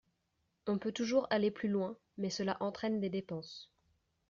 [0.65, 3.71] On peut toujours aller plus loin, mais cela entraîne des dépenses.